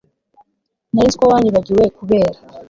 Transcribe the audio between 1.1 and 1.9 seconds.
ko wanyibagiwe,